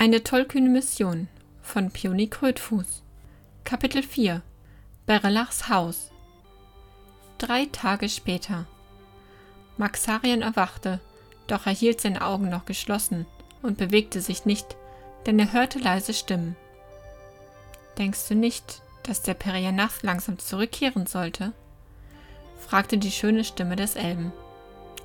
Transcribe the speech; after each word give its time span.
Eine 0.00 0.22
tollkühne 0.22 0.68
Mission 0.68 1.26
von 1.60 1.90
Pioni 1.90 2.28
Krötfuß 2.28 3.02
Kapitel 3.64 4.04
4 4.04 4.42
Berelachs 5.06 5.68
Haus 5.68 6.12
Drei 7.38 7.66
Tage 7.72 8.08
später 8.08 8.66
Maxarian 9.76 10.42
erwachte, 10.42 11.00
doch 11.48 11.66
er 11.66 11.72
hielt 11.72 12.00
seine 12.00 12.22
Augen 12.22 12.48
noch 12.48 12.64
geschlossen 12.64 13.26
und 13.60 13.76
bewegte 13.76 14.20
sich 14.20 14.44
nicht, 14.44 14.76
denn 15.26 15.36
er 15.40 15.52
hörte 15.52 15.80
leise 15.80 16.14
Stimmen. 16.14 16.54
Denkst 17.98 18.28
du 18.28 18.36
nicht, 18.36 18.82
dass 19.02 19.22
der 19.22 19.34
Perianath 19.34 20.04
langsam 20.04 20.38
zurückkehren 20.38 21.08
sollte? 21.08 21.52
fragte 22.60 22.98
die 22.98 23.10
schöne 23.10 23.42
Stimme 23.42 23.74
des 23.74 23.96
Elben. 23.96 24.32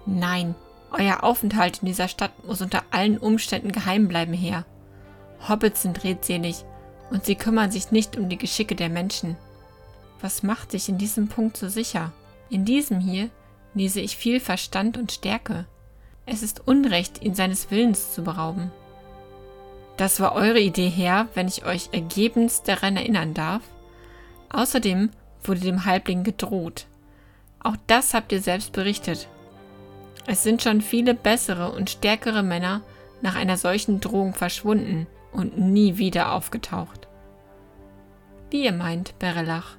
Nein, 0.06 0.54
euer 0.92 1.24
Aufenthalt 1.24 1.80
in 1.80 1.88
dieser 1.88 2.10
Stadt 2.10 2.46
muss 2.46 2.62
unter 2.62 2.84
allen 2.92 3.18
Umständen 3.18 3.72
geheim 3.72 4.08
bleiben, 4.08 4.34
Herr. 4.34 4.66
Hobbits 5.48 5.82
sind 5.82 6.04
redselig 6.04 6.64
und 7.10 7.26
sie 7.26 7.36
kümmern 7.36 7.72
sich 7.72 7.92
nicht 7.92 8.18
um 8.18 8.30
die 8.30 8.38
Geschicke 8.38 8.76
der 8.76 8.90
Menschen. 8.90 9.36
Was 10.22 10.44
macht 10.44 10.74
dich 10.74 10.88
in 10.90 10.98
diesem 10.98 11.28
Punkt 11.28 11.58
so 11.58 11.68
sicher? 11.68 12.12
In 12.50 12.66
diesem 12.66 13.00
hier 13.00 13.30
lese 13.74 14.00
ich 14.00 14.16
viel 14.16 14.40
Verstand 14.40 14.98
und 14.98 15.12
Stärke. 15.12 15.66
Es 16.26 16.44
ist 16.44 16.66
Unrecht, 16.66 17.22
ihn 17.22 17.36
seines 17.36 17.72
Willens 17.72 18.14
zu 18.14 18.24
berauben. 18.24 18.72
Das 19.98 20.20
war 20.20 20.34
eure 20.34 20.60
Idee, 20.60 20.90
Herr, 20.90 21.28
wenn 21.36 21.48
ich 21.48 21.66
euch 21.66 21.90
ergebenst 21.92 22.68
daran 22.68 22.96
erinnern 22.96 23.34
darf. 23.34 23.62
Außerdem 24.50 25.10
wurde 25.44 25.60
dem 25.60 25.86
Halbling 25.86 26.24
gedroht. 26.24 26.86
Auch 27.60 27.76
das 27.88 28.14
habt 28.14 28.32
ihr 28.32 28.42
selbst 28.42 28.72
berichtet. 28.72 29.28
Es 30.26 30.44
sind 30.44 30.62
schon 30.62 30.82
viele 30.82 31.14
bessere 31.14 31.72
und 31.72 31.90
stärkere 31.90 32.44
Männer 32.44 32.82
nach 33.22 33.36
einer 33.36 33.58
solchen 33.58 34.00
Drohung 34.00 34.34
verschwunden 34.34 35.06
und 35.34 35.58
nie 35.58 35.98
wieder 35.98 36.32
aufgetaucht. 36.34 37.08
Wie 38.50 38.66
ihr 38.66 38.72
meint, 38.72 39.18
Berelach, 39.20 39.78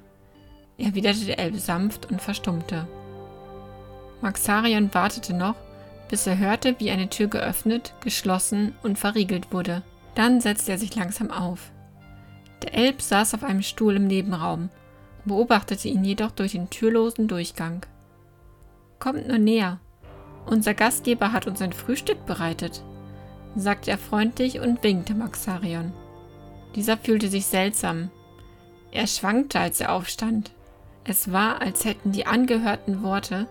erwiderte 0.77 1.25
der 1.25 1.39
Elb 1.39 1.55
sanft 1.55 2.11
und 2.11 2.21
verstummte. 2.21 2.87
Maxarion 4.21 4.93
wartete 4.93 5.33
noch, 5.33 5.55
bis 6.09 6.27
er 6.27 6.37
hörte, 6.37 6.75
wie 6.79 6.91
eine 6.91 7.09
Tür 7.09 7.27
geöffnet, 7.27 7.93
geschlossen 8.01 8.75
und 8.83 8.99
verriegelt 8.99 9.51
wurde. 9.51 9.81
Dann 10.13 10.41
setzte 10.41 10.73
er 10.73 10.77
sich 10.77 10.95
langsam 10.95 11.31
auf. 11.31 11.71
Der 12.63 12.73
Elb 12.73 13.01
saß 13.01 13.33
auf 13.33 13.43
einem 13.43 13.61
Stuhl 13.61 13.95
im 13.95 14.07
Nebenraum, 14.07 14.69
beobachtete 15.25 15.87
ihn 15.87 16.03
jedoch 16.03 16.31
durch 16.31 16.53
den 16.53 16.69
türlosen 16.69 17.27
Durchgang. 17.27 17.85
Kommt 18.99 19.27
nur 19.27 19.37
näher, 19.37 19.79
unser 20.45 20.73
Gastgeber 20.73 21.31
hat 21.31 21.47
uns 21.47 21.61
ein 21.61 21.73
Frühstück 21.73 22.25
bereitet, 22.25 22.83
sagte 23.55 23.91
er 23.91 23.97
freundlich 23.97 24.59
und 24.59 24.83
winkte 24.83 25.13
Maxarion. 25.13 25.93
Dieser 26.75 26.97
fühlte 26.97 27.29
sich 27.29 27.45
seltsam. 27.45 28.11
Er 28.91 29.07
schwankte, 29.07 29.59
als 29.59 29.79
er 29.79 29.93
aufstand. 29.93 30.51
Es 31.03 31.31
war, 31.31 31.61
als 31.61 31.85
hätten 31.85 32.11
die 32.11 32.25
angehörten 32.25 33.03
Worte 33.03 33.47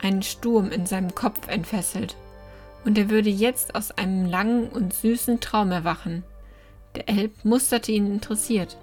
einen 0.00 0.22
Sturm 0.22 0.70
in 0.70 0.86
seinem 0.86 1.14
Kopf 1.14 1.48
entfesselt, 1.48 2.16
und 2.84 2.96
er 2.96 3.10
würde 3.10 3.30
jetzt 3.30 3.74
aus 3.74 3.90
einem 3.90 4.26
langen 4.26 4.68
und 4.68 4.94
süßen 4.94 5.40
Traum 5.40 5.72
erwachen. 5.72 6.22
Der 6.94 7.08
Elb 7.08 7.44
musterte 7.44 7.92
ihn 7.92 8.06
interessiert. 8.06 8.76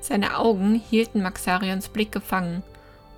Seine 0.00 0.38
Augen 0.38 0.74
hielten 0.74 1.22
Maxarions 1.22 1.88
Blick 1.88 2.12
gefangen, 2.12 2.62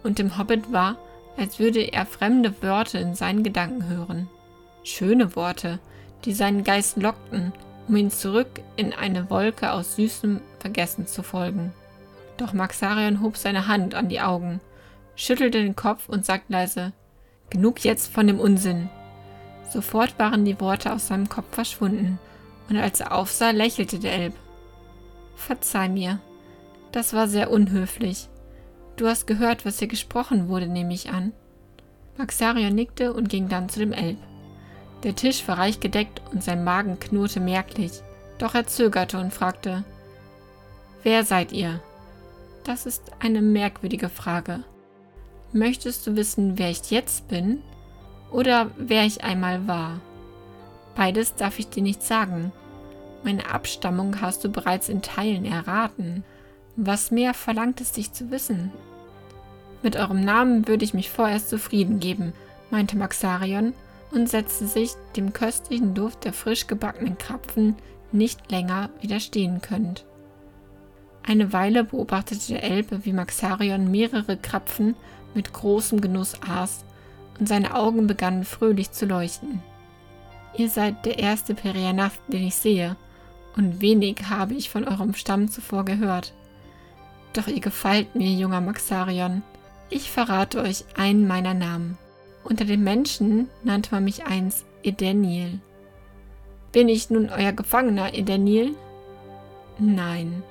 und 0.03 0.19
dem 0.19 0.37
Hobbit 0.37 0.73
war, 0.73 0.99
als 1.37 1.59
würde 1.59 1.81
er 1.81 2.06
fremde 2.06 2.62
Worte 2.62 2.99
in 2.99 3.15
seinen 3.15 3.43
Gedanken 3.43 3.89
hören. 3.89 4.28
Schöne 4.83 5.34
Worte, 5.34 5.78
die 6.25 6.33
seinen 6.33 6.64
Geist 6.64 6.97
lockten, 6.97 7.53
um 7.89 7.97
ihn 7.97 8.11
zurück 8.11 8.61
in 8.77 8.92
eine 8.92 9.30
Wolke 9.30 9.72
aus 9.72 9.97
süßem 9.97 10.41
Vergessen 10.58 11.06
zu 11.06 11.22
folgen. 11.22 11.72
Doch 12.36 12.53
Maxarion 12.53 13.20
hob 13.20 13.36
seine 13.36 13.69
Hand 13.69 13.94
an 13.94 14.08
die 14.08 14.20
Augen, 14.20 14.61
schüttelte 15.16 15.62
den 15.62 15.77
Kopf 15.77 16.08
und 16.08 16.25
sagte 16.25 16.53
leise, 16.53 16.93
Genug 17.50 17.84
jetzt 17.84 18.12
von 18.12 18.26
dem 18.26 18.41
Unsinn. 18.41 18.88
Sofort 19.71 20.19
waren 20.19 20.44
die 20.44 20.59
Worte 20.60 20.93
aus 20.93 21.09
seinem 21.09 21.28
Kopf 21.28 21.47
verschwunden, 21.53 22.19
und 22.69 22.76
als 22.76 23.00
er 23.00 23.12
aufsah, 23.12 23.50
lächelte 23.50 23.99
der 23.99 24.15
Elb. 24.15 24.34
Verzeih 25.37 25.88
mir, 25.88 26.20
das 26.91 27.12
war 27.12 27.28
sehr 27.28 27.50
unhöflich. 27.50 28.28
Du 28.97 29.06
hast 29.06 29.26
gehört, 29.26 29.66
was 29.66 29.78
hier 29.78 29.88
gesprochen 29.88 30.49
wurde, 30.49 30.69
nehme 30.69 30.94
ich 30.94 31.10
an. 31.10 31.32
Maxarion 32.16 32.75
nickte 32.75 33.12
und 33.12 33.28
ging 33.28 33.49
dann 33.49 33.69
zu 33.69 33.81
dem 33.81 33.93
Elb. 33.93 34.19
Der 35.04 35.15
Tisch 35.15 35.47
war 35.47 35.59
reich 35.59 35.81
gedeckt 35.81 36.22
und 36.32 36.42
sein 36.42 36.65
Magen 36.65 36.98
knurrte 36.98 37.38
merklich. 37.38 37.92
Doch 38.38 38.54
er 38.54 38.66
zögerte 38.66 39.20
und 39.20 39.32
fragte, 39.32 39.84
Wer 41.03 41.25
seid 41.25 41.53
ihr? 41.53 41.81
Das 42.65 42.87
ist 42.87 43.12
eine 43.20 43.43
merkwürdige 43.43 44.09
Frage. 44.09 44.64
Möchtest 45.53 46.06
du 46.06 46.16
wissen, 46.16 46.59
wer 46.59 46.70
ich 46.70 46.91
jetzt 46.91 47.28
bin 47.28 47.62
oder 48.32 48.70
wer 48.78 49.04
ich 49.04 49.22
einmal 49.22 49.69
war? 49.69 50.00
Beides 50.97 51.34
darf 51.34 51.59
ich 51.59 51.69
dir 51.69 51.82
nicht 51.82 52.03
sagen. 52.03 52.50
Meine 53.22 53.50
Abstammung 53.50 54.22
hast 54.22 54.43
du 54.44 54.48
bereits 54.48 54.88
in 54.88 55.03
Teilen 55.03 55.44
erraten. 55.44 56.25
Was 56.76 57.10
mehr 57.10 57.34
verlangt 57.34 57.82
es 57.82 57.93
dich 57.93 58.12
zu 58.12 58.31
wissen? 58.31 58.72
Mit 59.82 59.97
eurem 59.97 60.25
Namen 60.25 60.66
würde 60.66 60.84
ich 60.84 60.94
mich 60.94 61.10
vorerst 61.10 61.50
zufrieden 61.50 62.00
geben, 62.00 62.32
meinte 62.70 62.97
Maxarion 62.97 63.75
und 64.14 64.28
setzte 64.28 64.66
sich, 64.66 64.92
dem 65.16 65.32
köstlichen 65.32 65.94
Duft 65.94 66.25
der 66.25 66.32
frisch 66.32 66.66
gebackenen 66.66 67.19
Krapfen 67.19 67.76
nicht 68.12 68.50
länger 68.50 68.91
widerstehen 69.00 69.60
könnt. 69.60 70.04
Eine 71.26 71.52
Weile 71.52 71.84
beobachtete 71.84 72.52
der 72.52 72.62
Elbe, 72.62 73.04
wie 73.04 73.12
Maxarion 73.12 73.91
mehrere 73.91 74.36
Krapfen 74.36 74.94
mit 75.34 75.52
großem 75.52 76.00
Genuss 76.00 76.34
aß, 76.47 76.84
und 77.41 77.48
seine 77.48 77.75
Augen 77.75 78.06
begannen 78.06 78.44
fröhlich 78.44 78.92
zu 78.92 79.06
leuchten. 79.06 79.60
Ihr 80.56 80.70
seid 80.70 81.04
der 81.04 81.19
erste 81.19 81.54
Perianath, 81.54 82.20
den 82.28 82.46
ich 82.46 82.54
sehe, 82.54 82.96
und 83.56 83.81
wenig 83.81 84.16
habe 84.28 84.54
ich 84.54 84.70
von 84.70 84.86
eurem 84.86 85.14
Stamm 85.14 85.48
zuvor 85.48 85.84
gehört. 85.84 86.32
Doch 87.32 87.48
ihr 87.48 87.60
gefällt 87.60 88.14
mir, 88.14 88.31
junger 88.31 88.60
Maxarion. 88.60 89.42
Ich 89.91 90.10
verrate 90.10 90.60
euch 90.60 90.84
einen 90.96 91.26
meiner 91.26 91.54
Namen. 91.54 91.98
Unter 92.44 92.66
den 92.66 92.84
Menschen 92.84 93.49
nannte 93.62 93.94
man 93.94 94.05
mich 94.05 94.25
einst 94.25 94.66
Edeniel. 94.82 95.60
Bin 96.72 96.88
ich 96.88 97.09
nun 97.09 97.31
euer 97.31 97.53
Gefangener, 97.53 98.15
Edeniel? 98.15 98.75
Nein. 99.78 100.43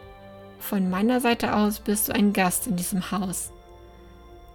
Von 0.58 0.90
meiner 0.90 1.20
Seite 1.20 1.56
aus 1.56 1.80
bist 1.80 2.08
du 2.08 2.14
ein 2.14 2.34
Gast 2.34 2.68
in 2.68 2.78
diesem 2.78 3.12
Haus. 3.12 3.52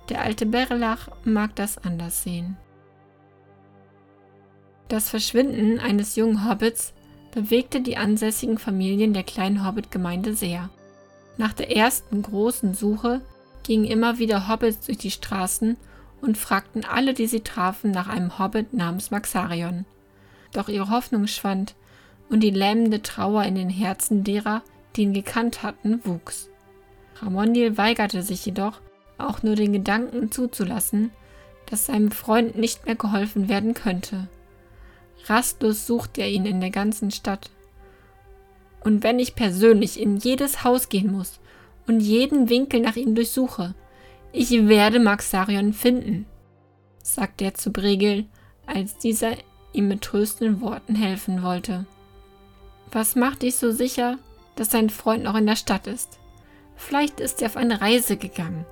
Der 0.08 0.22
alte 0.22 0.46
Berlach 0.46 1.08
mag 1.24 1.54
das 1.54 1.78
anders 1.78 2.22
sehen. 2.22 2.56
Das 4.88 5.10
Verschwinden 5.10 5.78
eines 5.78 6.16
jungen 6.16 6.48
Hobbits 6.48 6.94
bewegte 7.32 7.82
die 7.82 7.98
ansässigen 7.98 8.58
Familien 8.58 9.12
der 9.12 9.22
kleinen 9.22 9.66
Hobbit-Gemeinde 9.66 10.34
sehr. 10.34 10.70
Nach 11.36 11.52
der 11.52 11.76
ersten 11.76 12.22
großen 12.22 12.74
Suche 12.74 13.20
gingen 13.62 13.84
immer 13.84 14.18
wieder 14.18 14.48
Hobbits 14.48 14.86
durch 14.86 14.98
die 14.98 15.10
Straßen 15.10 15.76
und 16.20 16.38
fragten 16.38 16.84
alle, 16.84 17.14
die 17.14 17.26
sie 17.26 17.40
trafen, 17.40 17.90
nach 17.90 18.08
einem 18.08 18.38
Hobbit 18.38 18.72
namens 18.72 19.10
Maxarion. 19.10 19.84
Doch 20.52 20.68
ihre 20.68 20.90
Hoffnung 20.90 21.26
schwand 21.26 21.74
und 22.28 22.40
die 22.40 22.50
lähmende 22.50 23.02
Trauer 23.02 23.44
in 23.44 23.54
den 23.54 23.70
Herzen 23.70 24.24
derer, 24.24 24.62
die 24.96 25.02
ihn 25.02 25.14
gekannt 25.14 25.62
hatten, 25.62 26.00
wuchs. 26.04 26.50
Ramondil 27.16 27.76
weigerte 27.76 28.22
sich 28.22 28.44
jedoch, 28.46 28.80
auch 29.16 29.42
nur 29.42 29.54
den 29.54 29.72
Gedanken 29.72 30.30
zuzulassen, 30.30 31.10
dass 31.66 31.86
seinem 31.86 32.10
Freund 32.10 32.56
nicht 32.56 32.86
mehr 32.86 32.94
geholfen 32.94 33.48
werden 33.48 33.74
könnte. 33.74 34.28
Rastlos 35.26 35.86
suchte 35.86 36.22
er 36.22 36.28
ihn 36.30 36.46
in 36.46 36.60
der 36.60 36.70
ganzen 36.70 37.10
Stadt, 37.10 37.50
und 38.80 39.02
wenn 39.02 39.18
ich 39.18 39.34
persönlich 39.34 40.00
in 40.00 40.16
jedes 40.16 40.64
Haus 40.64 40.88
gehen 40.88 41.12
muss 41.12 41.40
und 41.86 42.00
jeden 42.00 42.48
Winkel 42.48 42.80
nach 42.80 42.96
ihm 42.96 43.14
durchsuche, 43.14 43.74
ich 44.32 44.50
werde 44.68 45.00
Maxarion 45.00 45.72
finden, 45.72 46.26
sagte 47.02 47.44
er 47.44 47.54
zu 47.54 47.72
Bregel, 47.72 48.26
als 48.66 48.98
dieser 48.98 49.32
ihm 49.72 49.88
mit 49.88 50.02
tröstenden 50.02 50.60
Worten 50.60 50.94
helfen 50.94 51.42
wollte. 51.42 51.86
Was 52.90 53.16
macht 53.16 53.42
dich 53.42 53.56
so 53.56 53.70
sicher, 53.70 54.18
dass 54.56 54.68
dein 54.68 54.90
Freund 54.90 55.24
noch 55.24 55.34
in 55.34 55.46
der 55.46 55.56
Stadt 55.56 55.86
ist? 55.86 56.18
Vielleicht 56.76 57.20
ist 57.20 57.42
er 57.42 57.48
auf 57.48 57.56
eine 57.56 57.80
Reise 57.80 58.16
gegangen. 58.16 58.64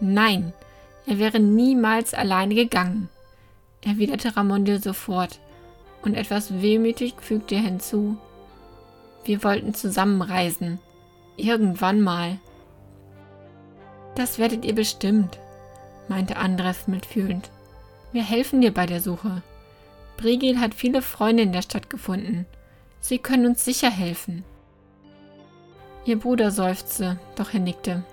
Nein, 0.00 0.52
er 1.06 1.18
wäre 1.18 1.40
niemals 1.40 2.14
alleine 2.14 2.54
gegangen, 2.54 3.08
erwiderte 3.84 4.36
Ramondil 4.36 4.82
sofort, 4.82 5.40
und 6.02 6.14
etwas 6.14 6.62
wehmütig 6.62 7.14
fügte 7.20 7.56
er 7.56 7.62
hinzu, 7.62 8.16
wir 9.24 9.44
wollten 9.44 9.74
zusammen 9.74 10.22
reisen. 10.22 10.78
Irgendwann 11.36 12.00
mal. 12.00 12.38
Das 14.20 14.38
werdet 14.38 14.66
ihr 14.66 14.74
bestimmt, 14.74 15.38
meinte 16.06 16.36
Andres 16.36 16.86
mitfühlend. 16.86 17.50
Wir 18.12 18.22
helfen 18.22 18.60
dir 18.60 18.70
bei 18.70 18.84
der 18.84 19.00
Suche. 19.00 19.40
Brigil 20.18 20.60
hat 20.60 20.74
viele 20.74 21.00
Freunde 21.00 21.42
in 21.42 21.52
der 21.52 21.62
Stadt 21.62 21.88
gefunden. 21.88 22.44
Sie 23.00 23.16
können 23.16 23.46
uns 23.46 23.64
sicher 23.64 23.88
helfen. 23.88 24.44
Ihr 26.04 26.18
Bruder 26.18 26.50
seufzte, 26.50 27.18
doch 27.34 27.54
er 27.54 27.60
nickte. 27.60 28.04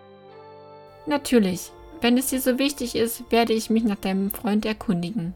Natürlich, 1.07 1.73
wenn 1.99 2.17
es 2.17 2.27
dir 2.27 2.39
so 2.39 2.57
wichtig 2.57 2.95
ist, 2.95 3.29
werde 3.29 3.51
ich 3.51 3.69
mich 3.69 3.83
nach 3.83 3.97
deinem 3.97 4.31
Freund 4.31 4.65
erkundigen. 4.65 5.33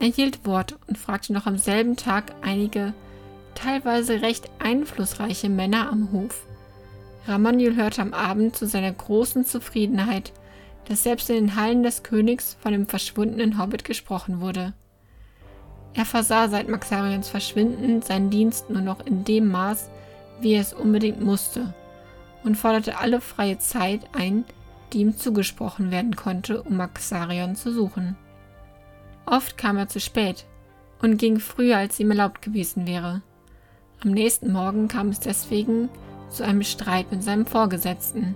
Er 0.00 0.08
hielt 0.08 0.44
Wort 0.44 0.76
und 0.86 0.98
fragte 0.98 1.32
noch 1.32 1.46
am 1.46 1.56
selben 1.56 1.96
Tag 1.96 2.34
einige, 2.42 2.92
teilweise 3.54 4.20
recht 4.20 4.50
einflussreiche 4.58 5.48
Männer 5.48 5.88
am 5.90 6.12
Hof. 6.12 6.44
Ramaniel 7.26 7.76
hörte 7.76 8.02
am 8.02 8.14
Abend 8.14 8.56
zu 8.56 8.66
seiner 8.66 8.92
großen 8.92 9.44
Zufriedenheit, 9.44 10.32
dass 10.86 11.02
selbst 11.02 11.30
in 11.30 11.36
den 11.36 11.56
Hallen 11.56 11.82
des 11.82 12.02
Königs 12.02 12.56
von 12.60 12.72
dem 12.72 12.86
verschwundenen 12.86 13.58
Hobbit 13.58 13.84
gesprochen 13.84 14.40
wurde. 14.40 14.72
Er 15.94 16.04
versah 16.04 16.48
seit 16.48 16.68
Maxarions 16.68 17.28
Verschwinden 17.28 18.02
seinen 18.02 18.30
Dienst 18.30 18.70
nur 18.70 18.82
noch 18.82 19.04
in 19.04 19.24
dem 19.24 19.48
Maß, 19.48 19.90
wie 20.40 20.54
er 20.54 20.60
es 20.60 20.72
unbedingt 20.72 21.20
musste, 21.20 21.74
und 22.44 22.56
forderte 22.56 22.98
alle 22.98 23.20
freie 23.20 23.58
Zeit 23.58 24.00
ein, 24.12 24.44
die 24.92 25.00
ihm 25.00 25.16
zugesprochen 25.16 25.90
werden 25.90 26.16
konnte, 26.16 26.62
um 26.62 26.76
Maxarion 26.76 27.54
zu 27.54 27.72
suchen. 27.72 28.16
Oft 29.26 29.58
kam 29.58 29.76
er 29.76 29.88
zu 29.88 30.00
spät 30.00 30.46
und 31.02 31.18
ging 31.18 31.38
früher, 31.38 31.76
als 31.76 32.00
ihm 32.00 32.10
erlaubt 32.10 32.42
gewesen 32.42 32.86
wäre. 32.86 33.22
Am 34.02 34.10
nächsten 34.10 34.50
Morgen 34.50 34.88
kam 34.88 35.08
es 35.08 35.20
deswegen 35.20 35.88
zu 36.30 36.44
einem 36.44 36.62
Streit 36.62 37.10
mit 37.10 37.22
seinem 37.22 37.46
Vorgesetzten. 37.46 38.34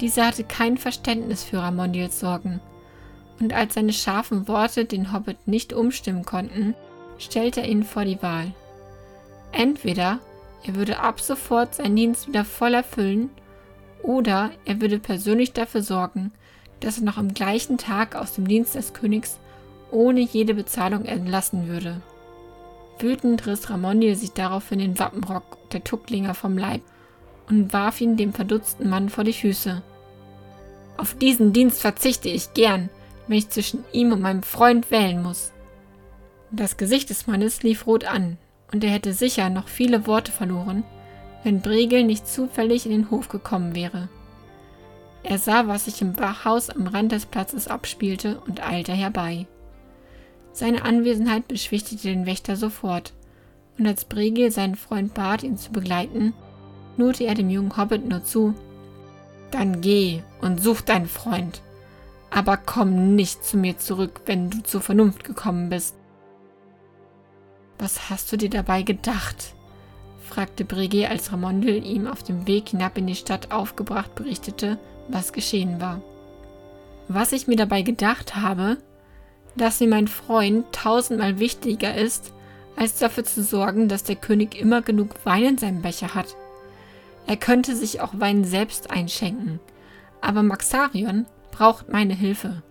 Dieser 0.00 0.26
hatte 0.26 0.44
kein 0.44 0.76
Verständnis 0.76 1.44
für 1.44 1.58
Ramondils 1.58 2.20
Sorgen, 2.20 2.60
und 3.40 3.52
als 3.52 3.74
seine 3.74 3.92
scharfen 3.92 4.46
Worte 4.46 4.84
den 4.84 5.12
Hobbit 5.12 5.48
nicht 5.48 5.72
umstimmen 5.72 6.24
konnten, 6.24 6.74
stellte 7.18 7.60
er 7.60 7.68
ihn 7.68 7.82
vor 7.82 8.04
die 8.04 8.22
Wahl. 8.22 8.52
Entweder 9.52 10.20
er 10.64 10.74
würde 10.76 11.00
ab 11.00 11.20
sofort 11.20 11.74
seinen 11.74 11.96
Dienst 11.96 12.28
wieder 12.28 12.44
voll 12.44 12.74
erfüllen, 12.74 13.30
oder 14.02 14.50
er 14.64 14.80
würde 14.80 14.98
persönlich 14.98 15.52
dafür 15.52 15.82
sorgen, 15.82 16.32
dass 16.80 16.98
er 16.98 17.04
noch 17.04 17.16
am 17.16 17.34
gleichen 17.34 17.78
Tag 17.78 18.16
aus 18.16 18.34
dem 18.34 18.48
Dienst 18.48 18.74
des 18.74 18.92
Königs 18.92 19.38
ohne 19.90 20.20
jede 20.20 20.54
Bezahlung 20.54 21.04
entlassen 21.04 21.68
würde. 21.68 22.00
Wütend 22.98 23.46
riss 23.46 23.70
Ramondil 23.70 24.14
sich 24.14 24.32
daraufhin 24.32 24.78
den 24.78 24.98
Wappenrock 24.98 25.70
der 25.70 25.82
Tucklinger 25.82 26.34
vom 26.34 26.56
Leib 26.56 26.82
und 27.48 27.72
warf 27.72 28.00
ihn 28.00 28.16
dem 28.16 28.32
verdutzten 28.32 28.88
Mann 28.88 29.08
vor 29.08 29.24
die 29.24 29.32
Füße. 29.32 29.82
Auf 30.96 31.14
diesen 31.14 31.52
Dienst 31.52 31.80
verzichte 31.80 32.28
ich 32.28 32.54
gern, 32.54 32.88
wenn 33.26 33.38
ich 33.38 33.48
zwischen 33.48 33.84
ihm 33.92 34.12
und 34.12 34.20
meinem 34.20 34.42
Freund 34.42 34.90
wählen 34.90 35.22
muss. 35.22 35.52
Das 36.50 36.76
Gesicht 36.76 37.10
des 37.10 37.26
Mannes 37.26 37.62
lief 37.62 37.86
rot 37.86 38.04
an, 38.04 38.36
und 38.72 38.84
er 38.84 38.90
hätte 38.90 39.12
sicher 39.12 39.50
noch 39.50 39.68
viele 39.68 40.06
Worte 40.06 40.32
verloren, 40.32 40.84
wenn 41.44 41.60
Bregel 41.60 42.04
nicht 42.04 42.28
zufällig 42.28 42.86
in 42.86 42.92
den 42.92 43.10
Hof 43.10 43.28
gekommen 43.28 43.74
wäre. 43.74 44.08
Er 45.24 45.38
sah, 45.38 45.66
was 45.66 45.84
sich 45.84 46.02
im 46.02 46.18
Wachhaus 46.18 46.68
am 46.70 46.86
Rand 46.86 47.12
des 47.12 47.26
Platzes 47.26 47.68
abspielte 47.68 48.40
und 48.46 48.66
eilte 48.66 48.92
herbei. 48.92 49.46
Seine 50.52 50.84
Anwesenheit 50.84 51.48
beschwichtigte 51.48 52.08
den 52.08 52.26
Wächter 52.26 52.56
sofort, 52.56 53.12
und 53.78 53.86
als 53.86 54.04
Bregel 54.04 54.50
seinen 54.50 54.76
Freund 54.76 55.14
bat, 55.14 55.42
ihn 55.42 55.56
zu 55.56 55.72
begleiten, 55.72 56.34
knurrte 56.96 57.24
er 57.24 57.34
dem 57.34 57.48
jungen 57.48 57.76
Hobbit 57.76 58.06
nur 58.06 58.22
zu. 58.22 58.54
Dann 59.50 59.80
geh 59.80 60.22
und 60.40 60.62
such 60.62 60.82
deinen 60.82 61.08
Freund, 61.08 61.62
aber 62.30 62.56
komm 62.56 63.14
nicht 63.14 63.44
zu 63.44 63.56
mir 63.56 63.78
zurück, 63.78 64.22
wenn 64.26 64.50
du 64.50 64.62
zur 64.62 64.80
Vernunft 64.80 65.24
gekommen 65.24 65.68
bist. 65.68 65.94
Was 67.78 68.10
hast 68.10 68.30
du 68.32 68.36
dir 68.36 68.50
dabei 68.50 68.82
gedacht? 68.82 69.54
fragte 70.28 70.64
Breguet, 70.64 71.10
als 71.10 71.32
Ramondel 71.32 71.84
ihm 71.84 72.06
auf 72.06 72.22
dem 72.22 72.46
Weg 72.46 72.70
hinab 72.70 72.96
in 72.96 73.06
die 73.06 73.14
Stadt 73.14 73.52
aufgebracht 73.52 74.14
berichtete, 74.14 74.78
was 75.08 75.32
geschehen 75.32 75.80
war. 75.80 76.00
Was 77.08 77.32
ich 77.32 77.46
mir 77.48 77.56
dabei 77.56 77.82
gedacht 77.82 78.36
habe, 78.36 78.78
dass 79.56 79.80
mir 79.80 79.88
mein 79.88 80.08
Freund 80.08 80.66
tausendmal 80.72 81.38
wichtiger 81.38 81.94
ist, 81.94 82.32
als 82.76 82.98
dafür 82.98 83.24
zu 83.24 83.42
sorgen, 83.42 83.88
dass 83.88 84.04
der 84.04 84.16
König 84.16 84.58
immer 84.58 84.82
genug 84.82 85.14
Wein 85.24 85.44
in 85.44 85.58
seinem 85.58 85.82
Becher 85.82 86.14
hat. 86.14 86.36
Er 87.26 87.36
könnte 87.36 87.76
sich 87.76 88.00
auch 88.00 88.12
Wein 88.14 88.44
selbst 88.44 88.90
einschenken, 88.90 89.60
aber 90.20 90.42
Maxarion 90.42 91.26
braucht 91.50 91.88
meine 91.90 92.14
Hilfe. 92.14 92.62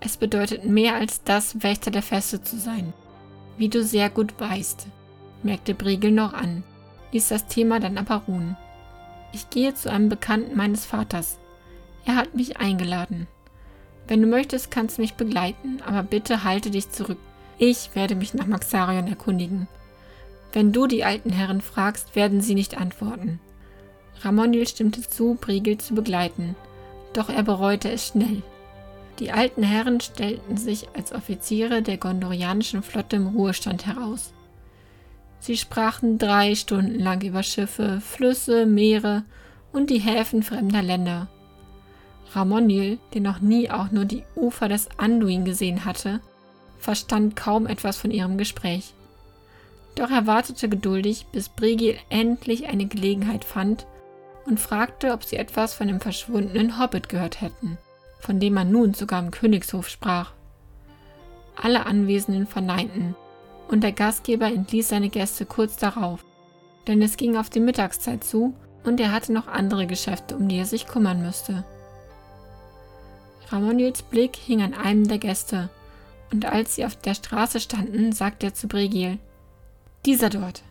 Es 0.00 0.16
bedeutet 0.16 0.64
mehr 0.64 0.94
als 0.94 1.22
das, 1.24 1.62
Wächter 1.62 1.90
der 1.90 2.02
Feste 2.02 2.42
zu 2.42 2.58
sein, 2.58 2.92
wie 3.56 3.68
du 3.68 3.82
sehr 3.82 4.10
gut 4.10 4.38
weißt, 4.38 4.86
merkte 5.42 5.74
Briegel 5.74 6.12
noch 6.12 6.34
an, 6.34 6.62
ließ 7.12 7.28
das 7.28 7.46
Thema 7.46 7.80
dann 7.80 7.98
aber 7.98 8.22
ruhen. 8.28 8.56
Ich 9.32 9.50
gehe 9.50 9.74
zu 9.74 9.90
einem 9.90 10.08
Bekannten 10.08 10.56
meines 10.56 10.86
Vaters. 10.86 11.38
Er 12.04 12.16
hat 12.16 12.34
mich 12.34 12.58
eingeladen. 12.58 13.26
Wenn 14.08 14.22
du 14.22 14.26
möchtest, 14.26 14.70
kannst 14.70 14.96
du 14.96 15.02
mich 15.02 15.14
begleiten, 15.14 15.80
aber 15.86 16.02
bitte 16.02 16.42
halte 16.42 16.70
dich 16.70 16.90
zurück. 16.90 17.18
Ich 17.58 17.94
werde 17.94 18.14
mich 18.14 18.32
nach 18.34 18.46
Maxarion 18.46 19.06
erkundigen. 19.06 19.68
Wenn 20.52 20.72
du 20.72 20.86
die 20.86 21.04
alten 21.04 21.30
Herren 21.30 21.60
fragst, 21.60 22.16
werden 22.16 22.40
sie 22.40 22.54
nicht 22.54 22.78
antworten. 22.78 23.38
Ramondil 24.22 24.66
stimmte 24.66 25.02
zu, 25.02 25.36
Briegel 25.40 25.78
zu 25.78 25.94
begleiten, 25.94 26.56
doch 27.12 27.28
er 27.28 27.42
bereute 27.42 27.90
es 27.90 28.08
schnell. 28.08 28.42
Die 29.18 29.30
alten 29.30 29.62
Herren 29.62 30.00
stellten 30.00 30.56
sich 30.56 30.88
als 30.94 31.12
Offiziere 31.12 31.82
der 31.82 31.98
gondorianischen 31.98 32.82
Flotte 32.82 33.16
im 33.16 33.26
Ruhestand 33.26 33.86
heraus. 33.86 34.32
Sie 35.40 35.56
sprachen 35.56 36.18
drei 36.18 36.54
Stunden 36.54 36.98
lang 36.98 37.22
über 37.22 37.42
Schiffe, 37.42 38.00
Flüsse, 38.00 38.64
Meere 38.64 39.24
und 39.72 39.90
die 39.90 40.00
Häfen 40.00 40.42
fremder 40.42 40.82
Länder. 40.82 41.28
Ramonil, 42.34 42.98
der 43.14 43.20
noch 43.20 43.40
nie 43.40 43.70
auch 43.70 43.90
nur 43.90 44.04
die 44.04 44.24
Ufer 44.36 44.68
des 44.68 44.88
Anduin 44.98 45.44
gesehen 45.44 45.84
hatte, 45.84 46.20
verstand 46.78 47.36
kaum 47.36 47.66
etwas 47.66 47.96
von 47.96 48.10
ihrem 48.10 48.38
Gespräch. 48.38 48.94
Doch 49.94 50.10
er 50.10 50.26
wartete 50.26 50.68
geduldig, 50.68 51.26
bis 51.32 51.48
Brigil 51.48 51.96
endlich 52.08 52.68
eine 52.68 52.86
Gelegenheit 52.86 53.44
fand 53.44 53.86
und 54.46 54.60
fragte, 54.60 55.12
ob 55.12 55.24
sie 55.24 55.36
etwas 55.36 55.74
von 55.74 55.88
dem 55.88 56.00
verschwundenen 56.00 56.78
Hobbit 56.78 57.08
gehört 57.08 57.40
hätten, 57.40 57.78
von 58.20 58.38
dem 58.40 58.54
man 58.54 58.70
nun 58.70 58.94
sogar 58.94 59.20
im 59.20 59.30
Königshof 59.30 59.88
sprach. 59.88 60.32
Alle 61.60 61.86
Anwesenden 61.86 62.46
verneinten, 62.46 63.16
und 63.68 63.82
der 63.82 63.92
Gastgeber 63.92 64.46
entließ 64.46 64.88
seine 64.88 65.10
Gäste 65.10 65.44
kurz 65.44 65.76
darauf, 65.76 66.24
denn 66.86 67.02
es 67.02 67.16
ging 67.16 67.36
auf 67.36 67.50
die 67.50 67.60
Mittagszeit 67.60 68.24
zu 68.24 68.54
und 68.84 69.00
er 69.00 69.12
hatte 69.12 69.32
noch 69.32 69.46
andere 69.46 69.86
Geschäfte, 69.86 70.36
um 70.36 70.48
die 70.48 70.56
er 70.56 70.64
sich 70.64 70.86
kümmern 70.86 71.20
müsste. 71.20 71.64
Ramonils 73.50 74.02
Blick 74.02 74.36
hing 74.36 74.62
an 74.62 74.74
einem 74.74 75.08
der 75.08 75.18
Gäste, 75.18 75.70
und 76.32 76.44
als 76.44 76.74
sie 76.74 76.84
auf 76.84 76.96
der 76.96 77.14
Straße 77.14 77.60
standen, 77.60 78.12
sagte 78.12 78.46
er 78.46 78.54
zu 78.54 78.68
Bregil, 78.68 79.18
dieser 80.04 80.30
dort. 80.30 80.62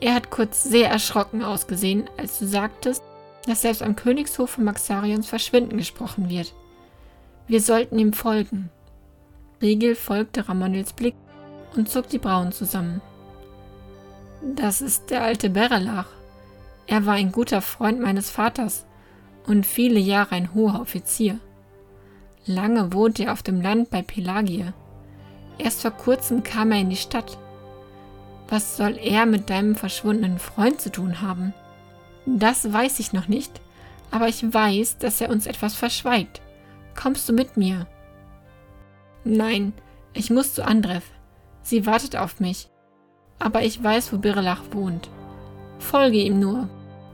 Er 0.00 0.14
hat 0.14 0.30
kurz 0.30 0.64
sehr 0.64 0.88
erschrocken 0.88 1.42
ausgesehen, 1.42 2.08
als 2.16 2.38
du 2.38 2.46
sagtest, 2.46 3.02
dass 3.46 3.62
selbst 3.62 3.82
am 3.82 3.96
Königshof 3.96 4.50
von 4.50 4.64
Maxarions 4.64 5.28
Verschwinden 5.28 5.76
gesprochen 5.76 6.28
wird. 6.28 6.54
Wir 7.46 7.60
sollten 7.60 7.98
ihm 7.98 8.12
folgen. 8.12 8.70
Regil 9.60 9.94
folgte 9.94 10.48
Ramonils 10.48 10.92
Blick 10.92 11.14
und 11.76 11.88
zog 11.88 12.08
die 12.08 12.18
Brauen 12.18 12.52
zusammen. 12.52 13.00
Das 14.56 14.80
ist 14.80 15.10
der 15.10 15.22
alte 15.22 15.50
Berelach. 15.50 16.08
Er 16.86 17.06
war 17.06 17.14
ein 17.14 17.30
guter 17.30 17.60
Freund 17.60 18.00
meines 18.00 18.30
Vaters 18.30 18.86
und 19.46 19.66
viele 19.66 20.00
Jahre 20.00 20.34
ein 20.34 20.54
hoher 20.54 20.80
Offizier. 20.80 21.38
Lange 22.46 22.92
wohnte 22.92 23.24
er 23.24 23.32
auf 23.32 23.42
dem 23.42 23.60
Land 23.60 23.90
bei 23.90 24.02
Pelagie. 24.02 24.66
Erst 25.58 25.82
vor 25.82 25.90
kurzem 25.90 26.42
kam 26.42 26.72
er 26.72 26.80
in 26.80 26.90
die 26.90 26.96
Stadt. 26.96 27.38
Was 28.48 28.76
soll 28.76 28.98
er 28.98 29.26
mit 29.26 29.50
deinem 29.50 29.76
verschwundenen 29.76 30.38
Freund 30.38 30.80
zu 30.80 30.90
tun 30.90 31.20
haben? 31.20 31.54
Das 32.26 32.72
weiß 32.72 32.98
ich 32.98 33.12
noch 33.12 33.28
nicht, 33.28 33.60
aber 34.10 34.28
ich 34.28 34.42
weiß, 34.52 34.98
dass 34.98 35.20
er 35.20 35.30
uns 35.30 35.46
etwas 35.46 35.74
verschweigt. 35.74 36.40
Kommst 37.00 37.28
du 37.28 37.32
mit 37.32 37.56
mir? 37.56 37.86
Nein, 39.24 39.72
ich 40.12 40.30
muss 40.30 40.54
zu 40.54 40.64
Andrev. 40.64 41.04
Sie 41.62 41.86
wartet 41.86 42.16
auf 42.16 42.40
mich. 42.40 42.68
Aber 43.38 43.62
ich 43.62 43.82
weiß, 43.82 44.12
wo 44.12 44.18
Birelach 44.18 44.62
wohnt. 44.72 45.08
Folge 45.78 46.18
ihm 46.18 46.40
nur. 46.40 46.68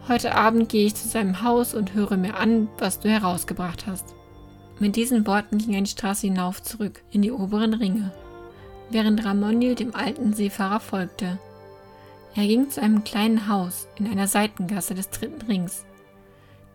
Heute 0.08 0.34
Abend 0.34 0.68
gehe 0.68 0.86
ich 0.86 0.94
zu 0.94 1.08
seinem 1.08 1.42
Haus 1.42 1.74
und 1.74 1.94
höre 1.94 2.16
mir 2.16 2.36
an, 2.36 2.68
was 2.78 3.00
du 3.00 3.08
herausgebracht 3.08 3.86
hast. 3.86 4.15
Mit 4.78 4.96
diesen 4.96 5.26
Worten 5.26 5.56
ging 5.56 5.72
er 5.72 5.80
die 5.80 5.90
Straße 5.90 6.26
hinauf 6.26 6.62
zurück 6.62 7.02
in 7.10 7.22
die 7.22 7.32
oberen 7.32 7.72
Ringe, 7.72 8.12
während 8.90 9.24
Ramondil 9.24 9.74
dem 9.74 9.94
alten 9.94 10.34
Seefahrer 10.34 10.80
folgte. 10.80 11.38
Er 12.34 12.46
ging 12.46 12.68
zu 12.68 12.82
einem 12.82 13.02
kleinen 13.02 13.48
Haus 13.48 13.88
in 13.96 14.06
einer 14.06 14.28
Seitengasse 14.28 14.94
des 14.94 15.08
dritten 15.08 15.40
Rings. 15.46 15.86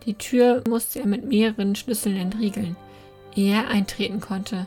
Die 0.07 0.15
Tür 0.15 0.63
musste 0.67 0.99
er 0.99 1.05
mit 1.05 1.25
mehreren 1.25 1.75
Schlüsseln 1.75 2.17
entriegeln, 2.17 2.75
ehe 3.35 3.53
er 3.53 3.67
eintreten 3.67 4.19
konnte. 4.19 4.65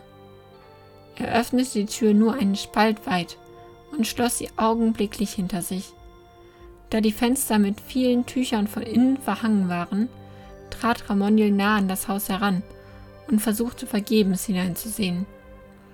Er 1.17 1.35
öffnete 1.35 1.81
die 1.81 1.87
Tür 1.87 2.14
nur 2.14 2.35
einen 2.35 2.55
Spalt 2.55 3.05
weit 3.05 3.37
und 3.91 4.07
schloss 4.07 4.38
sie 4.38 4.49
augenblicklich 4.57 5.33
hinter 5.33 5.62
sich. 5.62 5.93
Da 6.91 7.00
die 7.00 7.12
Fenster 7.12 7.59
mit 7.59 7.81
vielen 7.81 8.26
Tüchern 8.26 8.69
von 8.69 8.85
innen 8.85 9.17
verhangen 9.17 9.69
waren, 9.69 10.09
trat 10.71 11.11
Ramoniel 11.11 11.50
nah 11.50 11.76
an 11.76 11.88
das 11.88 12.07
Haus 12.07 12.29
heran 12.29 12.62
und 13.28 13.40
versuchte 13.40 13.87
vergebens 13.87 14.45
hineinzusehen. 14.45 15.26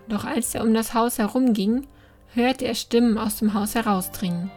Doch 0.08 0.24
als 0.24 0.54
er 0.54 0.62
um 0.64 0.74
das 0.74 0.94
Haus 0.94 1.18
herumging, 1.18 1.86
hörte 2.34 2.66
er 2.66 2.74
Stimmen 2.74 3.18
aus 3.18 3.36
dem 3.36 3.54
Haus 3.54 3.74
herausdringen. 3.74 4.50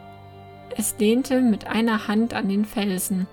Es 0.75 0.96
lehnte 0.98 1.42
mit 1.42 1.68
einer 1.68 2.08
Hand 2.08 2.34
an 2.34 2.50
den 2.50 2.65
Felsen, 2.65 3.27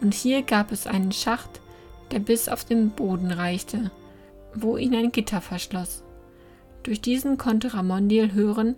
und 0.00 0.14
hier 0.14 0.42
gab 0.42 0.72
es 0.72 0.86
einen 0.86 1.12
Schacht, 1.12 1.60
der 2.10 2.18
bis 2.20 2.48
auf 2.48 2.64
den 2.64 2.90
Boden 2.90 3.30
reichte, 3.30 3.90
wo 4.54 4.76
ihn 4.76 4.94
ein 4.94 5.10
Gitter 5.10 5.40
verschloss. 5.40 6.02
Durch 6.82 7.00
diesen 7.00 7.38
konnte 7.38 7.74
Ramondiel 7.74 8.32
hören, 8.32 8.76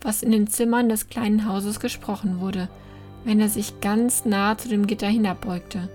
was 0.00 0.22
in 0.22 0.32
den 0.32 0.46
Zimmern 0.46 0.88
des 0.88 1.08
kleinen 1.08 1.46
Hauses 1.46 1.80
gesprochen 1.80 2.40
wurde, 2.40 2.68
wenn 3.24 3.40
er 3.40 3.50
sich 3.50 3.80
ganz 3.80 4.24
nah 4.24 4.56
zu 4.56 4.68
dem 4.68 4.86
Gitter 4.86 5.08
hinabbeugte. 5.08 5.90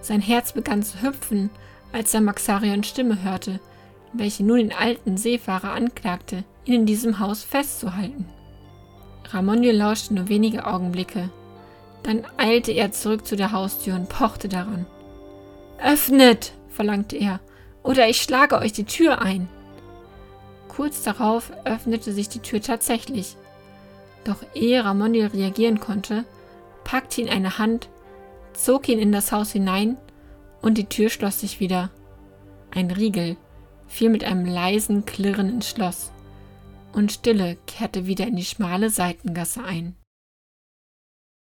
Sein 0.00 0.20
Herz 0.20 0.52
begann 0.52 0.82
zu 0.82 1.02
hüpfen, 1.02 1.50
als 1.92 2.14
er 2.14 2.20
Maxarions 2.20 2.88
Stimme 2.88 3.22
hörte, 3.22 3.60
welche 4.12 4.44
nun 4.44 4.58
den 4.58 4.72
alten 4.72 5.16
Seefahrer 5.16 5.72
anklagte, 5.72 6.44
ihn 6.64 6.74
in 6.74 6.86
diesem 6.86 7.18
Haus 7.18 7.42
festzuhalten. 7.42 8.26
Ramonio 9.30 9.72
lauschte 9.72 10.14
nur 10.14 10.28
wenige 10.28 10.66
Augenblicke. 10.66 11.30
Dann 12.02 12.26
eilte 12.36 12.72
er 12.72 12.92
zurück 12.92 13.26
zu 13.26 13.36
der 13.36 13.52
Haustür 13.52 13.94
und 13.94 14.08
pochte 14.08 14.48
daran. 14.48 14.86
Öffnet, 15.82 16.52
verlangte 16.68 17.16
er, 17.16 17.40
oder 17.82 18.08
ich 18.08 18.22
schlage 18.22 18.58
euch 18.58 18.72
die 18.72 18.84
Tür 18.84 19.22
ein. 19.22 19.48
Kurz 20.68 21.02
darauf 21.02 21.52
öffnete 21.64 22.12
sich 22.12 22.28
die 22.28 22.40
Tür 22.40 22.60
tatsächlich. 22.60 23.36
Doch 24.24 24.38
ehe 24.54 24.84
Ramonio 24.84 25.26
reagieren 25.28 25.80
konnte, 25.80 26.24
packte 26.84 27.20
ihn 27.20 27.28
eine 27.28 27.58
Hand, 27.58 27.88
zog 28.52 28.88
ihn 28.88 28.98
in 28.98 29.12
das 29.12 29.32
Haus 29.32 29.52
hinein 29.52 29.96
und 30.62 30.78
die 30.78 30.86
Tür 30.86 31.10
schloss 31.10 31.40
sich 31.40 31.60
wieder. 31.60 31.90
Ein 32.70 32.90
Riegel 32.90 33.36
fiel 33.86 34.08
mit 34.08 34.24
einem 34.24 34.46
leisen 34.46 35.04
Klirren 35.04 35.50
ins 35.50 35.68
Schloss 35.68 36.12
und 36.92 37.12
Stille 37.12 37.58
kehrte 37.66 38.06
wieder 38.06 38.26
in 38.26 38.36
die 38.36 38.44
schmale 38.44 38.88
Seitengasse 38.88 39.64
ein. 39.64 39.96